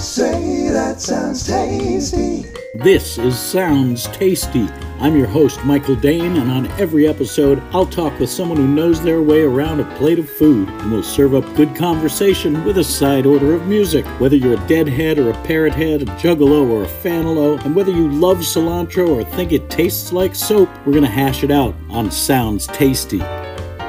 [0.00, 2.46] Say that sounds tasty.
[2.74, 4.66] This is Sounds Tasty.
[4.98, 9.02] I'm your host, Michael Dane, and on every episode, I'll talk with someone who knows
[9.02, 12.84] their way around a plate of food, and we'll serve up good conversation with a
[12.84, 14.06] side order of music.
[14.18, 17.92] Whether you're a deadhead or a parrot head, a juggalo or a fanalo, and whether
[17.92, 22.10] you love cilantro or think it tastes like soap, we're gonna hash it out on
[22.10, 23.18] Sounds Tasty.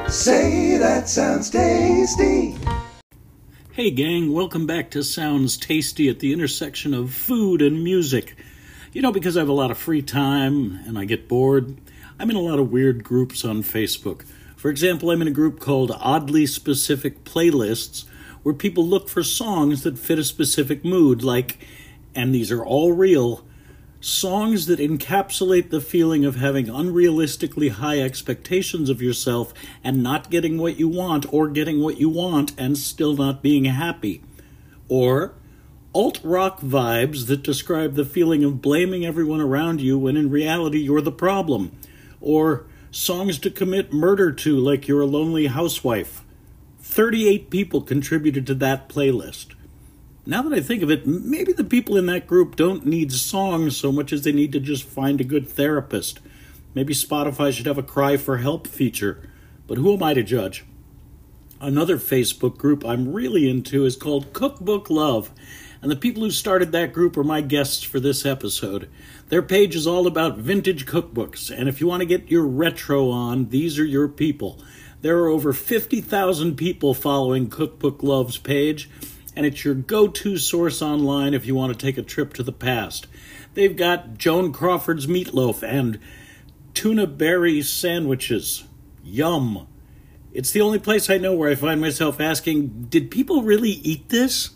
[0.09, 2.57] Say that sounds tasty.
[3.73, 8.35] Hey, gang, welcome back to Sounds Tasty at the intersection of food and music.
[8.91, 11.77] You know, because I have a lot of free time and I get bored,
[12.19, 14.25] I'm in a lot of weird groups on Facebook.
[14.57, 18.03] For example, I'm in a group called Oddly Specific Playlists,
[18.43, 21.65] where people look for songs that fit a specific mood, like,
[22.13, 23.45] and these are all real,
[24.01, 30.57] songs that encapsulate the feeling of having unrealistically high expectations of yourself and not getting
[30.57, 34.23] what you want, or getting what you want and still not being happy.
[34.89, 35.33] Or
[35.93, 40.79] alt rock vibes that describe the feeling of blaming everyone around you when in reality
[40.79, 41.71] you're the problem.
[42.19, 46.23] Or songs to commit murder to, like you're a lonely housewife.
[46.81, 49.53] 38 people contributed to that playlist.
[50.25, 53.75] Now that I think of it, maybe the people in that group don't need songs
[53.75, 56.19] so much as they need to just find a good therapist.
[56.75, 59.27] Maybe Spotify should have a cry for help feature.
[59.65, 60.63] But who am I to judge?
[61.59, 65.31] Another Facebook group I'm really into is called Cookbook Love,
[65.81, 68.89] and the people who started that group are my guests for this episode.
[69.29, 73.09] Their page is all about vintage cookbooks, and if you want to get your retro
[73.09, 74.59] on, these are your people.
[75.01, 78.89] There are over 50,000 people following Cookbook Love's page,
[79.35, 82.43] and it's your go to source online if you want to take a trip to
[82.43, 83.07] the past.
[83.53, 85.99] They've got Joan Crawford's meatloaf and
[86.73, 88.63] tuna berry sandwiches.
[89.03, 89.67] Yum.
[90.33, 94.09] It's the only place I know where I find myself asking, did people really eat
[94.09, 94.51] this?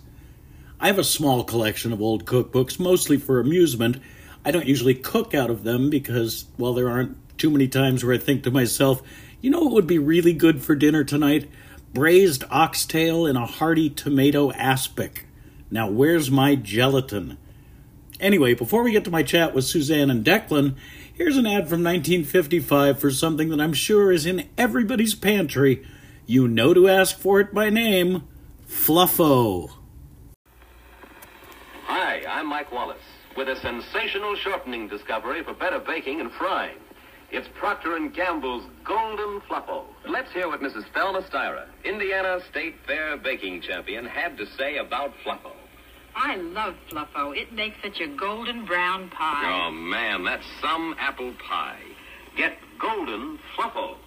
[0.80, 3.98] I have a small collection of old cookbooks, mostly for amusement.
[4.46, 8.14] I don't usually cook out of them because, well, there aren't too many times where
[8.14, 9.02] I think to myself,
[9.42, 11.50] you know what would be really good for dinner tonight?
[11.96, 15.26] Braised oxtail in a hearty tomato aspic.
[15.72, 17.38] Now, where's my gelatin?
[18.20, 20.76] Anyway, before we get to my chat with Suzanne and Declan,
[21.14, 25.88] here's an ad from 1955 for something that I'm sure is in everybody's pantry.
[26.26, 28.28] You know to ask for it by name
[28.68, 29.72] Fluffo.
[31.86, 32.98] Hi, I'm Mike Wallace
[33.38, 36.78] with a sensational shortening discovery for better baking and frying.
[37.38, 39.84] It's Procter & Gamble's Golden Fluffo.
[40.08, 40.86] Let's hear what Mrs.
[40.94, 45.52] Thelma Styra, Indiana State Fair baking champion, had to say about Fluffo.
[46.16, 47.36] I love Fluffo.
[47.36, 49.68] It makes such a golden brown pie.
[49.68, 51.82] Oh, man, that's some apple pie.
[52.38, 53.98] Get Golden Fluffo.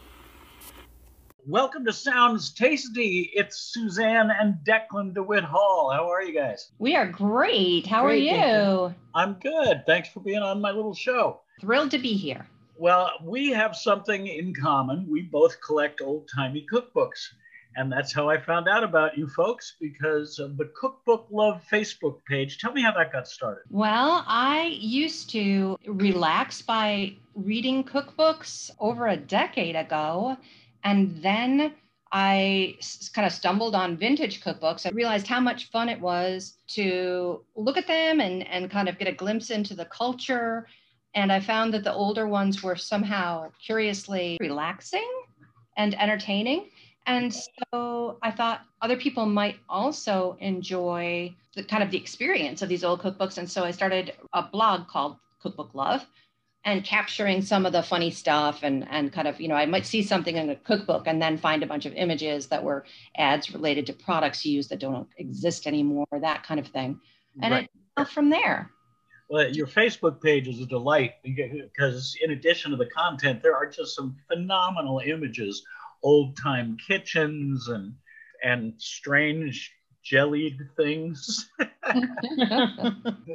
[1.46, 3.30] Welcome to Sounds Tasty.
[3.34, 5.90] It's Suzanne and Declan DeWitt Hall.
[5.92, 6.70] How are you guys?
[6.78, 7.86] We are great.
[7.86, 8.94] How Great, are thank you?
[9.14, 9.82] I'm good.
[9.86, 11.42] Thanks for being on my little show.
[11.60, 12.46] Thrilled to be here.
[12.78, 15.06] Well, we have something in common.
[15.10, 17.26] We both collect old timey cookbooks.
[17.74, 22.24] And that's how I found out about you folks because of the Cookbook Love Facebook
[22.24, 22.58] page.
[22.58, 23.64] Tell me how that got started.
[23.70, 30.36] Well, I used to relax by reading cookbooks over a decade ago.
[30.84, 31.74] And then
[32.12, 32.78] I
[33.12, 34.86] kind of stumbled on vintage cookbooks.
[34.86, 38.98] I realized how much fun it was to look at them and, and kind of
[38.98, 40.66] get a glimpse into the culture.
[41.18, 45.10] And I found that the older ones were somehow curiously relaxing
[45.76, 46.70] and entertaining.
[47.08, 52.68] And so I thought other people might also enjoy the kind of the experience of
[52.68, 53.36] these old cookbooks.
[53.36, 56.06] And so I started a blog called Cookbook Love
[56.64, 59.86] and capturing some of the funny stuff and and kind of, you know, I might
[59.86, 62.84] see something in a cookbook and then find a bunch of images that were
[63.16, 67.00] ads related to products used that don't exist anymore, that kind of thing.
[67.42, 67.70] And Right.
[67.98, 68.70] it from there.
[69.28, 73.66] Well, your Facebook page is a delight because, in addition to the content, there are
[73.66, 75.64] just some phenomenal images,
[76.02, 77.94] old time kitchens and
[78.42, 79.72] and strange
[80.02, 81.50] jellied things.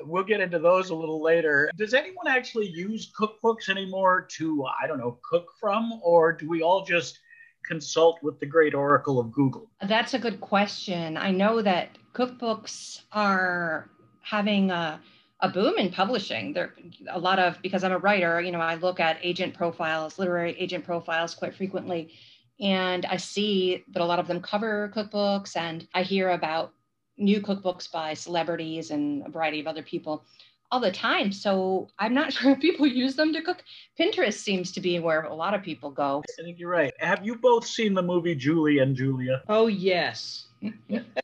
[0.05, 1.69] we'll get into those a little later.
[1.77, 6.63] Does anyone actually use cookbooks anymore to, I don't know, cook from, or do we
[6.63, 7.19] all just
[7.67, 9.69] consult with the great oracle of Google?
[9.87, 11.17] That's a good question.
[11.17, 13.89] I know that cookbooks are
[14.21, 14.99] having a,
[15.43, 16.53] a boom in publishing.
[16.53, 16.73] There
[17.09, 20.55] a lot of because I'm a writer, you know, I look at agent profiles, literary
[20.57, 22.13] agent profiles quite frequently.
[22.61, 26.73] And I see that a lot of them cover cookbooks and I hear about
[27.17, 30.23] new cookbooks by celebrities and a variety of other people.
[30.71, 31.31] All the time.
[31.31, 33.63] So I'm not sure if people use them to cook.
[33.99, 36.23] Pinterest seems to be where a lot of people go.
[36.39, 36.93] I think you're right.
[36.99, 39.43] Have you both seen the movie Julie and Julia?
[39.49, 40.47] Oh yes.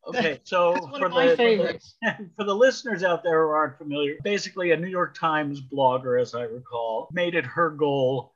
[0.07, 1.79] Okay, so That's one for my the,
[2.35, 6.33] for the listeners out there who aren't familiar, basically a New York Times blogger, as
[6.33, 8.33] I recall, made it her goal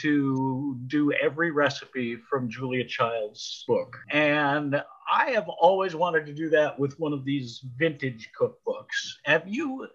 [0.00, 3.96] to do every recipe from Julia Child's book.
[4.10, 4.82] And
[5.12, 9.14] I have always wanted to do that with one of these vintage cookbooks.
[9.24, 9.86] Have you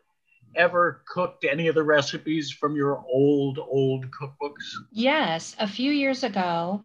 [0.56, 4.64] ever cooked any of the recipes from your old, old cookbooks?
[4.92, 6.84] Yes, a few years ago,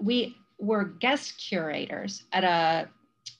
[0.00, 2.88] we were guest curators at a,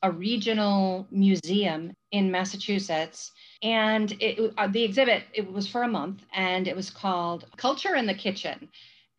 [0.02, 3.32] a regional museum in Massachusetts.
[3.62, 7.94] And it, uh, the exhibit, it was for a month and it was called Culture
[7.94, 8.68] in the Kitchen.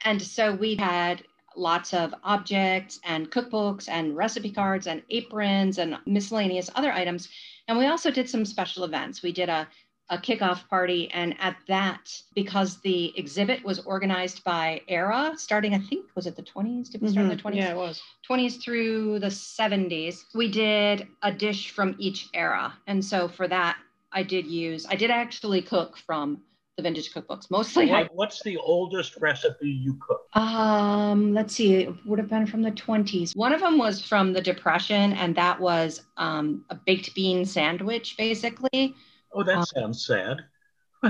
[0.04, 1.24] And so we had
[1.58, 7.30] lots of objects and cookbooks and recipe cards and aprons and miscellaneous other items.
[7.68, 9.24] And we also did some special events.
[9.24, 9.68] We did a
[10.10, 11.10] a kickoff party.
[11.12, 16.36] And at that, because the exhibit was organized by era, starting, I think, was it
[16.36, 16.92] the 20s?
[16.92, 17.44] Did we start in the 20s?
[17.44, 17.58] Mm-hmm.
[17.58, 18.02] Yeah, it was.
[18.30, 22.74] 20s through the 70s, we did a dish from each era.
[22.88, 23.78] And so for that,
[24.12, 26.42] I did use, I did actually cook from
[26.78, 27.50] the vintage cookbooks.
[27.50, 30.36] Mostly, I, what's the oldest recipe you cooked?
[30.36, 33.36] um, let's see, it would have been from the 20s.
[33.36, 38.16] One of them was from the Depression, and that was um, a baked bean sandwich,
[38.18, 38.96] basically.
[39.36, 40.46] Oh, that Uh, sounds sad.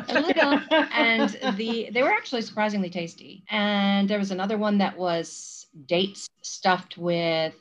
[0.10, 0.60] a little.
[0.92, 3.44] And the they were actually surprisingly tasty.
[3.50, 7.54] And there was another one that was dates stuffed with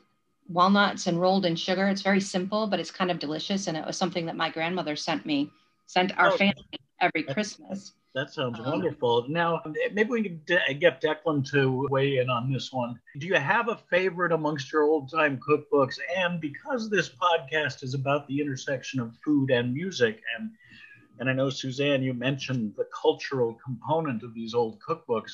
[0.48, 1.86] walnuts and rolled in sugar.
[1.88, 3.66] It's very simple but it's kind of delicious.
[3.66, 5.50] And it was something that my grandmother sent me
[5.86, 6.36] sent our Oh.
[6.36, 6.54] family
[7.00, 9.28] every christmas That sounds Um, wonderful.
[9.28, 9.62] Now,
[9.92, 12.98] maybe we can de- get Declan to weigh in on this one.
[13.18, 15.98] Do you have a favorite amongst your old time cookbooks?
[16.16, 20.50] And because this podcast is about the intersection of food and music, and
[21.18, 25.32] and I know Suzanne, you mentioned the cultural component of these old cookbooks.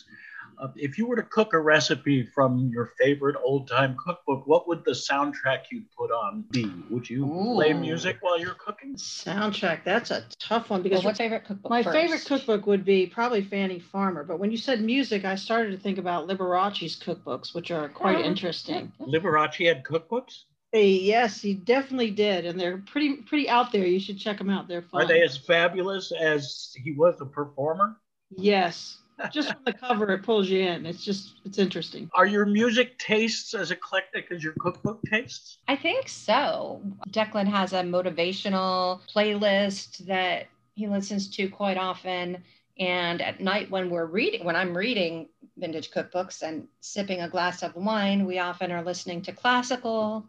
[0.59, 4.69] Uh, if you were to cook a recipe from your favorite old time cookbook, what
[4.69, 6.71] would the soundtrack you'd put on be?
[6.91, 7.25] Would you
[7.55, 8.95] play music while you're cooking?
[8.97, 9.85] Soundtrack.
[9.85, 11.97] That's a tough one well, because what's favorite cookbook my first?
[11.97, 14.23] favorite cookbook would be probably Fannie Farmer.
[14.23, 18.19] But when you said music, I started to think about Liberace's cookbooks, which are quite
[18.19, 18.23] Oh.
[18.25, 18.93] interesting.
[19.01, 20.45] Liberace had cookbooks?
[20.73, 23.85] Hey, yes, he definitely did, and they're pretty pretty out there.
[23.85, 24.69] You should check them out.
[24.69, 25.03] They're fun.
[25.03, 27.97] Are they as fabulous as he was a performer?
[28.31, 28.99] Yes,
[29.33, 30.87] just from the cover, it pulls you in.
[30.87, 32.09] It's just it's interesting.
[32.15, 35.59] Are your music tastes as eclectic as your cookbook tastes?
[35.67, 36.83] I think so.
[37.09, 42.45] Declan has a motivational playlist that he listens to quite often.
[42.79, 45.29] And at night, when we're reading, when I'm reading
[45.59, 50.27] vintage cookbooks and sipping a glass of wine, we often are listening to classical.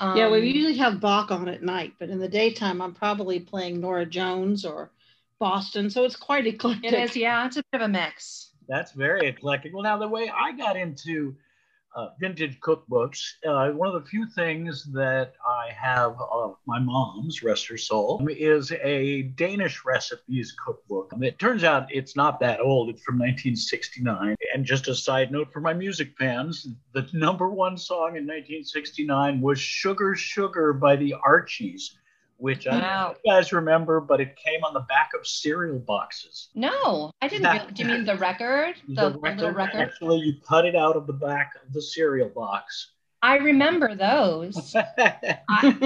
[0.00, 3.40] Yeah, Um, we usually have Bach on at night, but in the daytime, I'm probably
[3.40, 4.90] playing Norah Jones or
[5.38, 5.90] Boston.
[5.90, 6.84] So it's quite eclectic.
[6.92, 8.50] It is, yeah, it's a bit of a mix.
[8.68, 9.72] That's very eclectic.
[9.72, 11.36] Well, now the way I got into
[11.96, 17.42] uh, vintage cookbooks, uh, one of the few things that I have of my mom's,
[17.42, 21.12] rest her soul, is a Danish recipes cookbook.
[21.22, 22.90] It turns out it's not that old.
[22.90, 24.36] It's from 1969.
[24.54, 29.40] And just a side note for my music fans, the number one song in 1969
[29.40, 31.96] was Sugar Sugar by the Archies.
[32.38, 33.10] Which I don't know Wow.
[33.12, 36.48] if you guys remember, but it came on the back of cereal boxes.
[36.54, 37.44] No, I didn't.
[37.44, 38.76] That- do you mean the record?
[38.88, 39.80] The, the little record?
[39.80, 42.92] Actually, you cut it out of the back of the cereal box.
[43.22, 44.76] I remember those.
[44.98, 45.38] I,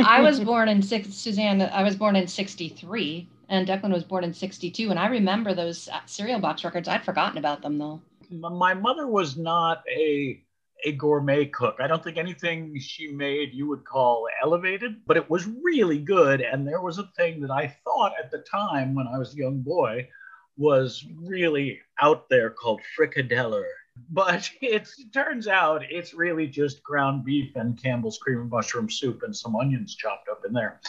[0.05, 4.25] I was born in six, Suzanne, I was born in 63 and Declan was born
[4.25, 4.91] in 62.
[4.91, 6.89] And I remember those uh, cereal box records.
[6.89, 8.01] I'd forgotten about them though.
[8.31, 10.43] My mother was not a
[10.85, 11.77] a gourmet cook.
[11.81, 16.41] I don't think anything she made you would call elevated, but it was really good.
[16.41, 19.39] And there was a thing that I thought at the time when I was a
[19.39, 20.09] young boy
[20.57, 23.65] was really out there called frikadeller.
[24.11, 29.23] But it turns out it's really just ground beef and Campbell's cream and mushroom soup
[29.23, 30.81] and some onions chopped up in there.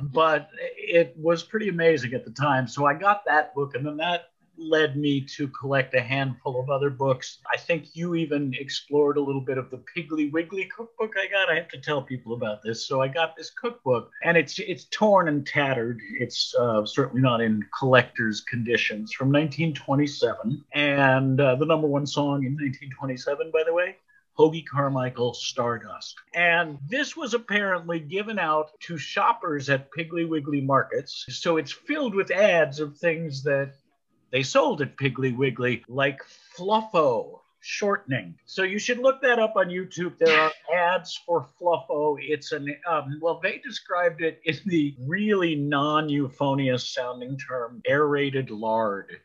[0.00, 2.66] But it was pretty amazing at the time.
[2.66, 6.70] So I got that book, and then that led me to collect a handful of
[6.70, 7.38] other books.
[7.52, 11.50] I think you even explored a little bit of the Piggly Wiggly cookbook I got.
[11.50, 12.86] I have to tell people about this.
[12.86, 16.00] So I got this cookbook, and it's it's torn and tattered.
[16.18, 19.12] It's uh, certainly not in collector's conditions.
[19.12, 23.96] From 1927, and uh, the number one song in 1927, by the way.
[24.38, 26.14] Hoagy Carmichael Stardust.
[26.34, 31.26] And this was apparently given out to shoppers at Piggly Wiggly markets.
[31.28, 33.74] So it's filled with ads of things that
[34.32, 36.20] they sold at Piggly Wiggly, like
[36.58, 37.38] Fluffo.
[37.60, 38.34] shortening.
[38.44, 40.18] So you should look that up on YouTube.
[40.18, 42.16] There are ads for Fluffo.
[42.20, 49.20] It's an um, well, they described it in the really non-euphonious sounding term aerated lard.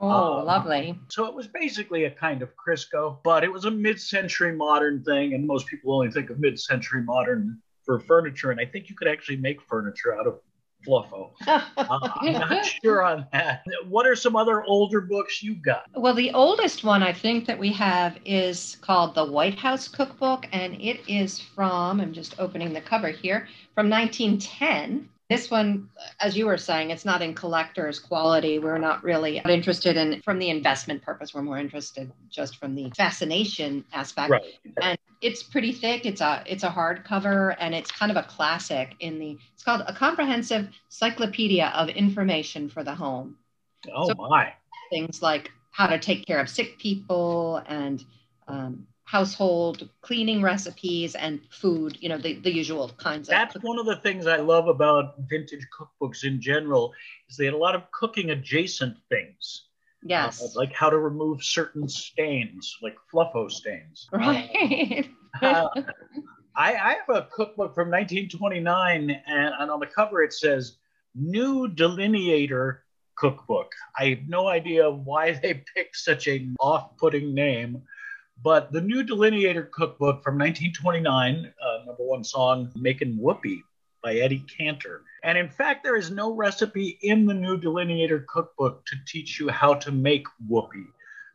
[0.00, 0.98] Oh, Um, lovely.
[1.08, 5.32] So it was basically a kind of Crisco, but it was a mid-century modern thing,
[5.34, 8.50] and most people only think of mid-century modern for furniture.
[8.50, 10.40] And I think you could actually make furniture out of
[10.86, 11.30] Fluffo.
[11.76, 13.62] Uh, I'm not sure on that.
[13.88, 15.84] What are some other older books you've got?
[15.94, 20.46] Well, the oldest one I think that we have is called the White House Cookbook,
[20.52, 25.08] and it is from, I'm just opening the cover here, from 1910.
[25.28, 25.88] This one,
[26.20, 28.60] as you were saying, it's not in collector's quality.
[28.60, 31.34] We're not really interested in from the investment purpose.
[31.34, 34.30] We're more interested just from the fascination aspect.
[34.30, 34.54] Right.
[34.82, 36.06] And it's pretty thick.
[36.06, 39.38] It's a it's a hardcover, and it's kind of a classic in the.
[39.54, 43.36] It's called a comprehensive cyclopedia of information for the home
[43.94, 44.52] Oh So- my.
[44.90, 48.04] things like how to take care of sick people and
[48.48, 53.62] um, household cleaning recipes and food, you know, the, the usual kinds That's of.
[53.62, 56.92] That's one of the things I love about vintage cookbooks in general
[57.28, 59.65] is they had a lot of cooking adjacent things.
[60.08, 60.42] Yes.
[60.42, 64.08] Uh, like how to remove certain stains, like fluffo stains.
[64.12, 65.08] right.
[65.42, 65.68] Uh,
[66.56, 70.76] I, I have a cookbook from 1929, and, and on the cover it says
[71.14, 72.78] New Delineator
[73.16, 73.72] Cookbook.
[73.98, 77.82] I have no idea why they picked such a off-putting name,
[78.42, 83.62] but the New Delineator Cookbook from 1929, uh, number one song, Making Whoopie
[84.06, 85.02] by Eddie Cantor.
[85.24, 89.48] And in fact, there is no recipe in the New Delineator Cookbook to teach you
[89.48, 90.86] how to make whoopie.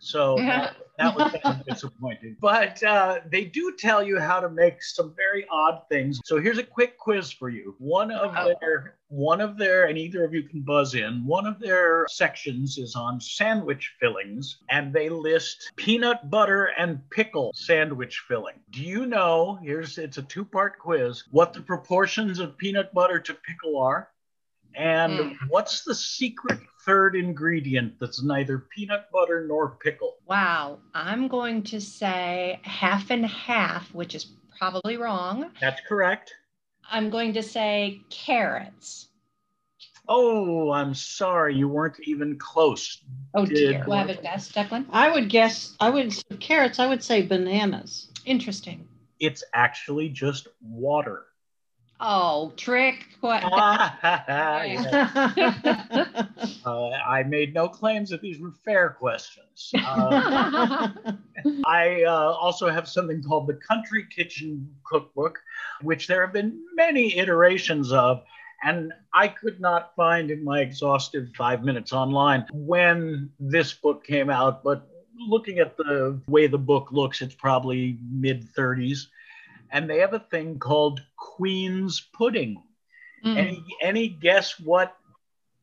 [0.04, 2.36] So that, that was kind of disappointing.
[2.42, 6.20] But uh, they do tell you how to make some very odd things.
[6.26, 7.76] So here's a quick quiz for you.
[7.78, 8.56] One of Oh.
[8.62, 11.24] their one of their, and either of you can buzz in.
[11.26, 17.52] One of their sections is on sandwich fillings, and they list peanut butter and pickle
[17.54, 18.56] sandwich filling.
[18.72, 19.60] Do you know?
[19.62, 21.26] Here's it's a two-part quiz.
[21.30, 24.10] What the proportions of peanut butter to pickle are?
[24.74, 25.38] And Mm.
[25.50, 30.16] what's the secret third ingredient that's neither peanut butter nor pickle?
[30.28, 30.80] Wow.
[30.94, 35.52] I'm going to say half and half, which is probably wrong.
[35.60, 36.34] That's correct.
[36.90, 39.08] I'm going to say carrots.
[40.08, 43.02] Oh, I'm sorry, you weren't even close.
[43.34, 43.84] Oh Did- dear.
[43.86, 44.86] Do I have a guess, Declan?
[44.92, 48.10] I would guess, I would, say carrots, I would say bananas.
[48.26, 48.88] Interesting.
[49.20, 51.26] It's actually just water.
[52.02, 53.06] Oh, trick.
[53.22, 53.44] What?
[56.64, 59.72] Uh, I made no claims that these were fair questions.
[59.84, 60.90] Uh,
[61.66, 65.40] I uh, also have something called the Country Kitchen Cookbook,
[65.82, 68.24] which there have been many iterations of.
[68.64, 74.30] And I could not find in my exhaustive five minutes online when this book came
[74.30, 74.88] out, but
[75.28, 79.08] looking at the way the book looks, it's probably mid 30s.
[79.72, 82.62] And they have a thing called Queen's Pudding.
[83.26, 83.38] Mm.
[83.38, 84.96] Any, any guess what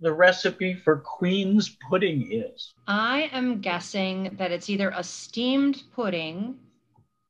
[0.00, 2.72] the recipe for Queen's Pudding is?
[2.86, 6.58] I am guessing that it's either a steamed pudding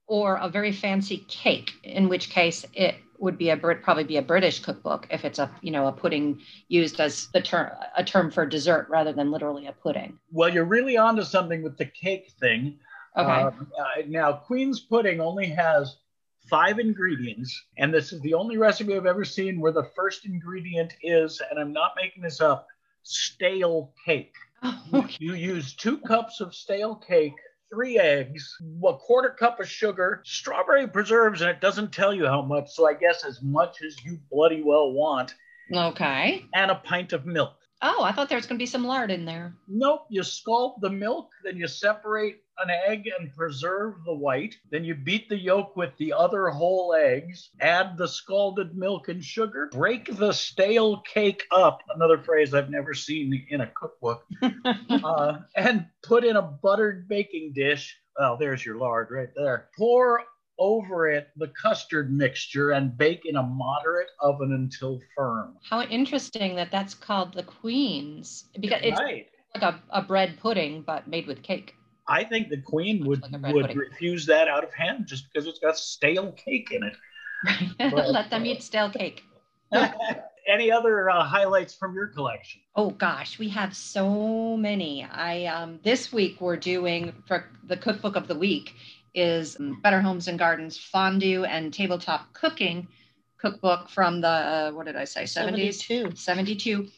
[0.06, 4.16] or a very fancy cake, in which case it would be a Brit probably be
[4.16, 8.04] a British cookbook if it's a you know a pudding used as the term a
[8.04, 10.18] term for dessert rather than literally a pudding.
[10.30, 12.78] Well, you're really onto something with the cake thing.
[13.16, 13.30] Okay.
[13.30, 15.96] Um, uh, now, Queen's Pudding only has
[16.48, 20.94] five ingredients, and this is the only recipe I've ever seen where the first ingredient
[21.02, 22.66] is, and I'm not making this up,
[23.02, 24.34] stale cake.
[24.92, 25.34] Oh, You-.
[25.34, 27.34] You use two cups of stale cake,
[27.72, 32.42] three eggs, a quarter cup of sugar, strawberry preserves, and it doesn't tell you how
[32.42, 35.34] much, so I guess as much as you bloody well want,
[35.72, 36.44] Okay.
[36.54, 37.54] and a pint of milk.
[37.80, 39.54] Oh, I thought there was going to be some lard in there.
[39.68, 44.56] Nope, you scald the milk, then you separate an egg and preserve the white.
[44.70, 49.22] Then you beat the yolk with the other whole eggs, add the scalded milk and
[49.22, 54.24] sugar, break the stale cake up, another phrase I've never seen in a cookbook,
[54.90, 57.96] uh, and put in a buttered baking dish.
[58.18, 59.68] Oh, there's your lard right there.
[59.78, 60.24] Pour
[60.58, 65.56] over it the custard mixture and bake in a moderate oven until firm.
[65.62, 69.26] How interesting that that's called the Queen's because it's right.
[69.54, 71.74] like a, a bread pudding but made with cake.
[72.08, 73.76] I think the queen would Like would pudding.
[73.78, 76.96] refuse that out of hand just because it's got stale cake in it.
[77.92, 79.22] Let them eat stale cake.
[80.48, 82.62] Any other uh, highlights from your collection?
[82.74, 85.04] Oh gosh, we have so many.
[85.04, 88.74] I um, this week we're doing for the cookbook of the week
[89.14, 92.88] is Better Homes and Gardens fondue and tabletop cooking
[93.38, 96.16] cookbook from the uh, what did I say 70s 72.
[96.16, 96.88] 72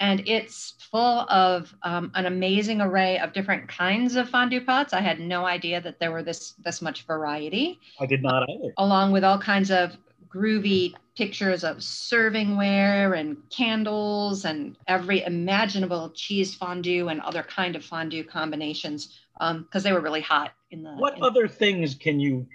[0.00, 4.92] and it's full of um, an amazing array of different kinds of fondue pots.
[4.92, 8.72] I had no idea that there were this this much variety, I did not either.
[8.78, 9.96] along with all kinds of
[10.28, 17.84] groovy pictures of servingware and candles and every imaginable cheese fondue and other kind of
[17.84, 20.92] fondue combinations because they were really hot in the.
[20.92, 22.46] What in- other things can you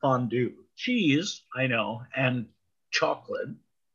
[0.00, 0.52] fondue?
[0.76, 2.46] Cheese, I know, and
[2.90, 3.50] chocolate.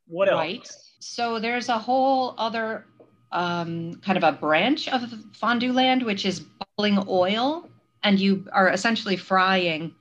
[0.06, 0.38] What else?
[0.38, 0.72] Right.
[1.00, 2.86] So there's a whole other
[3.32, 5.02] um, kind of a branch of
[5.34, 7.68] fondue land, which is bubbling oil,
[8.02, 9.94] and you are essentially frying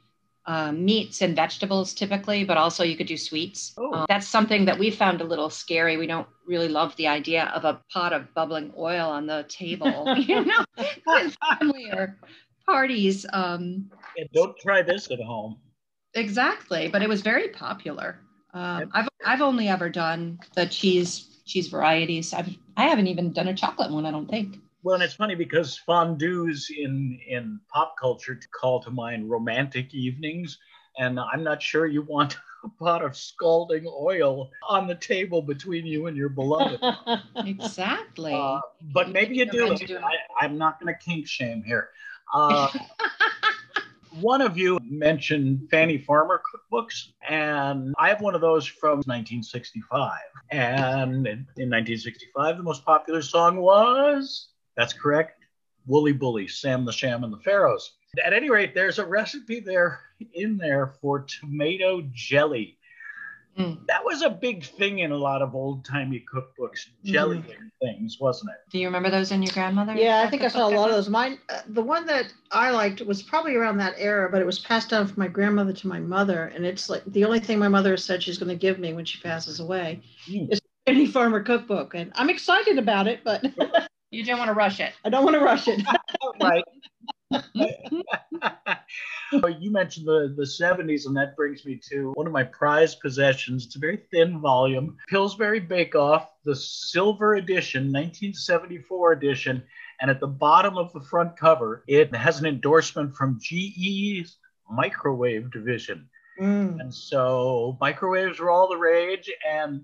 [0.48, 3.74] uh, meats and vegetables typically, but also you could do sweets.
[3.78, 3.92] Oh.
[3.94, 5.98] Uh, that's something that we found a little scary.
[5.98, 10.08] We don't really love the idea of a pot of bubbling oil on the table,
[10.18, 10.64] you know,
[11.06, 12.18] with family or
[12.66, 13.26] parties.
[13.34, 15.58] Um, Yeah, don't try this at home.
[16.14, 18.22] Exactly, but it was very popular.
[18.54, 18.90] Um, Yep.
[18.94, 22.34] I've I've only ever done the cheese cheese varieties.
[22.34, 24.06] I've I haven't even done a chocolate one.
[24.06, 24.58] I don't think.
[24.84, 29.94] Well, and it's funny because fondues in in pop culture to call to mind romantic
[29.94, 30.60] evenings,
[30.98, 35.86] and I'm not sure you want a pot of scalding oil on the table between
[35.86, 36.80] you and your beloved.
[37.46, 38.34] Exactly.
[38.34, 38.60] Uh,
[38.94, 39.76] but maybe you do.
[39.76, 41.90] Doing- I, I'm not going to kink shame here.
[42.34, 42.68] Uh,
[44.20, 50.12] one of you mentioned Fannie Farmer cookbooks, and I have one of those from 1965.
[50.52, 55.44] And in 1965, the most popular song was, that's correct,
[55.86, 57.94] Woolly Bully, Sam the Sham and the Pharaohs.
[58.26, 60.00] At any rate, there's a recipe there
[60.34, 62.78] in there for tomato jelly.
[63.58, 63.88] Mm.
[63.88, 67.44] That was a big thing in a lot of old timey cookbooks, jelly
[67.82, 68.72] things, wasn't it?
[68.72, 69.96] Do you remember those in your grandmother?
[69.96, 71.10] Yeah, I think I saw a lot of those.
[71.10, 74.60] Mine, uh, the one that I liked was probably around that era, but it was
[74.60, 77.68] passed down from my grandmother to my mother, and it's like the only thing my
[77.68, 80.52] mother said she's going to give me when she passes away Hmm.
[80.52, 83.44] is Fannie Farmer cookbook, and I'm excited about it, but
[84.12, 84.94] You didn't want to rush it.
[85.04, 85.82] I don't want to rush it.
[86.42, 86.64] right.
[89.60, 93.66] You mentioned the, the 70s, and that brings me to one of my prized possessions.
[93.66, 99.62] It's a very thin volume, Pillsbury Bake Off, the silver edition, 1974 edition.
[100.00, 104.38] And at the bottom of the front cover, it has an endorsement from GE's
[104.72, 106.08] microwave division.
[106.40, 106.80] Mm.
[106.80, 109.30] And so microwaves were all the rage.
[109.46, 109.84] And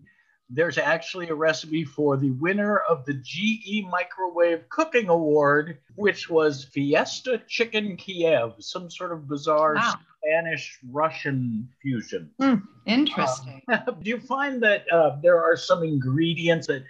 [0.53, 6.65] there's actually a recipe for the winner of the GE Microwave Cooking Award, which was
[6.65, 12.29] Fiesta Chicken Kiev, some sort of bizarre Wow, Spanish Russian fusion.
[12.85, 13.61] interesting.
[13.69, 16.83] Do you find that uh, there are some ingredients that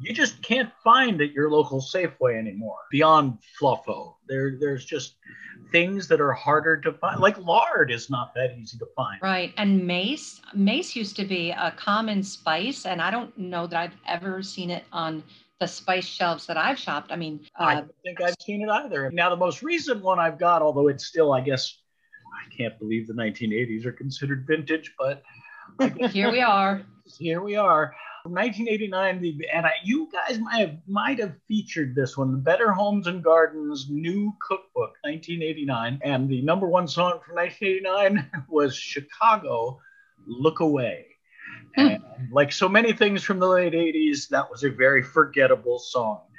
[0.00, 4.14] you just can't find at your local Safeway anymore beyond Fluffo?
[4.28, 5.16] There, there's just
[5.72, 7.20] things that are harder to find.
[7.20, 9.20] Like lard is not that easy to find.
[9.22, 9.52] Right.
[9.56, 13.96] And mace, mace used to be a common spice, and I don't know that I've
[14.06, 15.22] ever seen it on
[15.60, 17.12] the spice shelves that I've shopped.
[17.12, 19.10] I mean, I uh, don't think I've seen it either.
[19.12, 21.78] Now, the most recent one I've got, although it's still, I guess,
[22.34, 25.22] I can't believe the 1980s are considered vintage, but
[26.10, 26.82] here we are.
[27.18, 27.94] here we are.
[28.32, 32.72] 1989, the, and I, you guys might have might have featured this one, the Better
[32.72, 39.78] Homes and Gardens New Cookbook, 1989, and the number one song from 1989 was Chicago,
[40.26, 41.06] "Look Away."
[41.76, 41.86] Hmm.
[41.86, 46.20] And like so many things from the late 80s, that was a very forgettable song.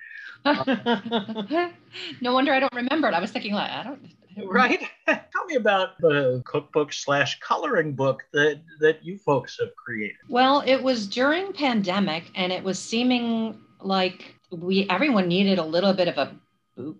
[0.45, 1.73] Um,
[2.21, 3.15] no wonder I don't remember it.
[3.15, 3.99] I was thinking like I don't.
[4.45, 4.81] Right?
[5.05, 10.17] Tell me about the cookbook slash coloring book that that you folks have created.
[10.29, 15.93] Well, it was during pandemic, and it was seeming like we everyone needed a little
[15.93, 16.35] bit of a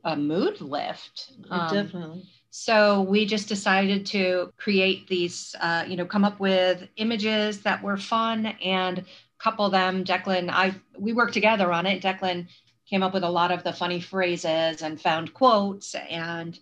[0.03, 1.31] a mood lift.
[1.49, 2.23] Um, Definitely.
[2.49, 7.83] So we just decided to create these, uh, you know, come up with images that
[7.83, 9.03] were fun and
[9.39, 10.05] couple them.
[10.05, 12.01] Declan, I we worked together on it.
[12.01, 12.47] Declan
[12.89, 16.57] came up with a lot of the funny phrases and found quotes, and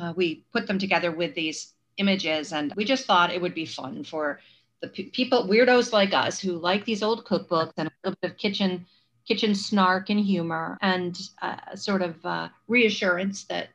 [0.00, 2.52] uh, we put them together with these images.
[2.52, 4.40] And we just thought it would be fun for
[4.80, 8.32] the pe- people, weirdos like us, who like these old cookbooks and a little bit
[8.32, 8.86] of kitchen
[9.24, 13.68] kitchen snark and humor, and uh, sort of uh, reassurance that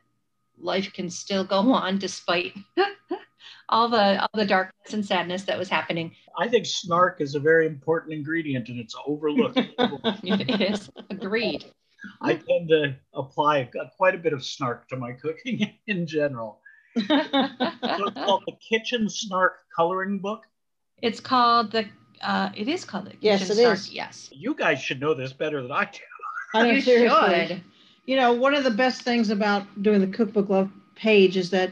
[0.60, 2.54] life can still go on despite
[3.68, 6.14] all the all the darkness and sadness that was happening.
[6.38, 9.58] I think snark is a very important ingredient and it's overlooked.
[10.22, 11.64] It is agreed.
[12.20, 16.60] I tend to apply quite a bit of snark to my cooking in general.
[16.96, 20.42] So it's called the Kitchen Snark Coloring Book.
[21.02, 21.86] it's called the.
[22.20, 23.12] Uh, it is called the.
[23.20, 23.90] Yes, Kitchen it Snark, is.
[23.90, 24.28] Yes.
[24.32, 25.98] You guys should know this better than I do.
[26.54, 27.46] I know, you seriously.
[27.46, 27.62] should.
[28.06, 31.70] You know, one of the best things about doing the cookbook love page is that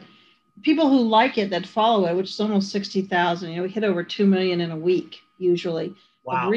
[0.62, 3.84] people who like it, that follow it, which is almost 60,000, you know, we hit
[3.84, 5.94] over 2 million in a week usually.
[6.24, 6.52] Wow.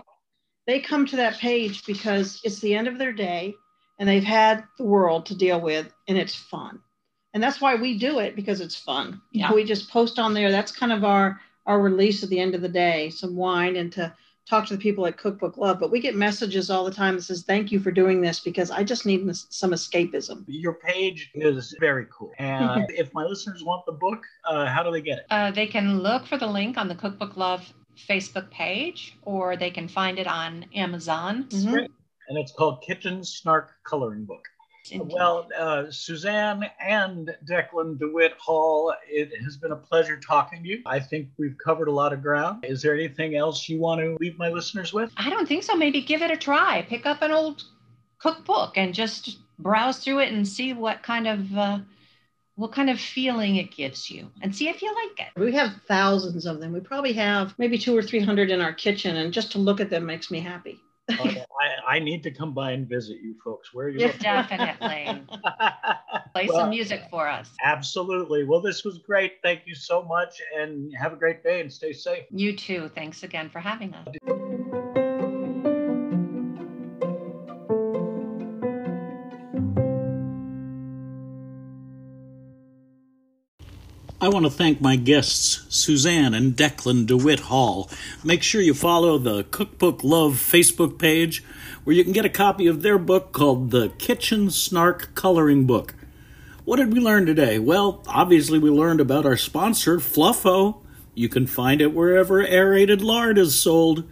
[0.70, 3.56] Agree- they come to that page because it's the end of their day
[3.98, 6.80] and they've had the world to deal with and it's fun.
[7.34, 9.22] And that's why we do it because it's fun.
[9.32, 9.54] Yeah.
[9.54, 10.52] We just post on there.
[10.52, 13.92] That's kind of our our release at the end of the day, some wine and
[13.92, 14.12] to
[14.50, 15.80] talk to the people at Cookbook Love.
[15.80, 18.72] But we get messages all the time that says, "Thank you for doing this because
[18.72, 22.32] I just need some escapism." Your page is very cool.
[22.40, 25.26] And if my listeners want the book, uh, how do they get it?
[25.30, 27.72] Uh, they can look for the link on the Cookbook Love
[28.08, 31.46] Facebook page, or they can find it on Amazon.
[31.46, 31.88] Mhm.
[32.28, 34.46] And it's called Kitchen Snark Coloring Book.
[34.98, 40.82] Well, uh, Suzanne and Declan DeWitt Hall, it has been a pleasure talking to you.
[40.86, 42.66] I think we've covered a lot of ground.
[42.66, 45.12] Is there anything else you want to leave my listeners with?
[45.18, 45.76] I don't think so.
[45.76, 46.82] Maybe give it a try.
[46.84, 47.64] Pick up an old
[48.18, 51.80] cookbook and just browse through it and see what kind of uh,
[52.60, 55.40] what kind of feeling it gives you, and see if you like it.
[55.40, 56.74] We have thousands of them.
[56.74, 59.80] We probably have maybe two or three hundred in our kitchen, and just to look
[59.80, 60.82] at them makes me happy.
[61.18, 61.44] Oh, okay,
[61.88, 63.74] I, I need to come by and visit you folks.
[63.74, 64.00] Where are you?
[64.00, 64.12] Yeah.
[64.20, 65.26] Definitely
[66.34, 67.50] play Well, some music for us.
[67.64, 68.44] Absolutely.
[68.44, 69.34] Well, this was great.
[69.42, 72.26] Thank you so much and have a great day and stay safe.
[72.30, 72.92] You too.
[72.94, 74.36] Thanks again for having us.
[84.22, 87.90] I want to thank my guests, Suzanne and Declan DeWitt Hall.
[88.22, 91.42] Make sure you follow the Cookbook Love Facebook page,
[91.86, 95.96] where you can get a copy of their book called The Kitchen Snark Coloring Book.
[96.66, 97.60] What did we learn today?
[97.60, 100.82] Well, obviously, we learned about our sponsor, Fluffo.
[101.16, 104.04] You can find it wherever aerated lard is sold.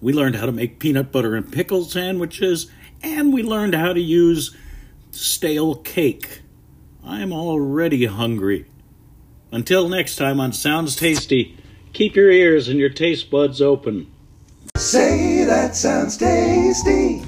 [0.00, 2.70] We learned how to make peanut butter and pickle sandwiches,
[3.02, 4.56] and we learned how to use
[5.10, 6.42] stale cake.
[7.04, 8.66] I'm already hungry.
[9.52, 11.56] Until next time on Sounds Tasty,
[11.92, 14.06] keep your ears and your taste buds open.
[14.76, 17.22] Say that sounds tasty.